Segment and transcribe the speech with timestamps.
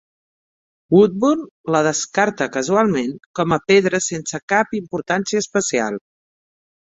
[0.93, 1.43] Woodburn
[1.75, 6.01] la descarta casualment com a pedra sense cap importància especial.